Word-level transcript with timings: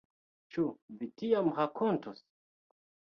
Ĉu 0.53 0.63
vi 1.01 1.09
tiam 1.21 1.49
rakontos? 1.59 2.25